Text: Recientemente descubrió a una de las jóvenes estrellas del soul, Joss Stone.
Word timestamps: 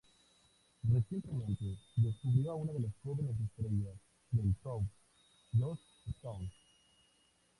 Recientemente 0.91 1.77
descubrió 1.97 2.49
a 2.49 2.55
una 2.55 2.73
de 2.73 2.79
las 2.79 2.91
jóvenes 3.03 3.35
estrellas 3.39 3.93
del 4.31 4.55
soul, 4.63 4.87
Joss 5.55 5.79
Stone. 6.17 6.51